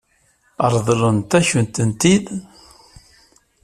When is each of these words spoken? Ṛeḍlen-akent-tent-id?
Ṛeḍlen-akent-tent-id? 0.73 2.27